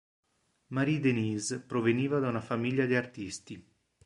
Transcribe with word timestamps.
Marie-Denise 0.69 1.59
proveniva 1.61 2.17
da 2.17 2.27
una 2.29 2.41
famiglia 2.41 2.87
di 2.87 2.95
artisti. 2.95 3.63